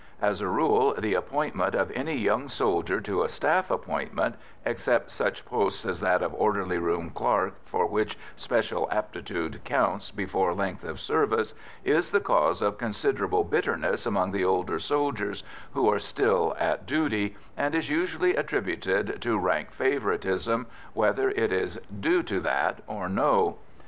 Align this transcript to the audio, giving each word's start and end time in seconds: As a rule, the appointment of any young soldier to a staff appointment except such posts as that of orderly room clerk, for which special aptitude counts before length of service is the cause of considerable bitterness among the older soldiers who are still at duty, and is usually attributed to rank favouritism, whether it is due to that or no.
As 0.19 0.41
a 0.41 0.47
rule, 0.47 0.95
the 0.97 1.13
appointment 1.13 1.75
of 1.75 1.91
any 1.91 2.15
young 2.15 2.49
soldier 2.49 2.99
to 3.01 3.21
a 3.21 3.29
staff 3.29 3.69
appointment 3.69 4.33
except 4.65 5.11
such 5.11 5.45
posts 5.45 5.85
as 5.85 5.99
that 5.99 6.23
of 6.23 6.33
orderly 6.33 6.79
room 6.79 7.11
clerk, 7.11 7.53
for 7.65 7.85
which 7.85 8.17
special 8.35 8.87
aptitude 8.89 9.61
counts 9.63 10.09
before 10.09 10.55
length 10.55 10.83
of 10.83 10.99
service 10.99 11.53
is 11.83 12.09
the 12.09 12.19
cause 12.19 12.63
of 12.63 12.79
considerable 12.79 13.43
bitterness 13.43 14.07
among 14.07 14.31
the 14.31 14.43
older 14.43 14.79
soldiers 14.79 15.43
who 15.73 15.87
are 15.87 15.99
still 15.99 16.55
at 16.59 16.87
duty, 16.87 17.35
and 17.55 17.75
is 17.75 17.91
usually 17.91 18.35
attributed 18.35 19.21
to 19.21 19.37
rank 19.37 19.71
favouritism, 19.71 20.65
whether 20.95 21.29
it 21.29 21.53
is 21.53 21.77
due 21.99 22.23
to 22.23 22.39
that 22.39 22.81
or 22.87 23.07
no. 23.07 23.59